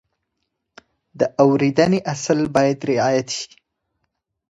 د 1.19 1.21
اورېدنې 1.43 1.99
اصل 2.13 2.39
باید 2.55 2.77
رعایت 2.91 3.27
شي. 3.37 3.49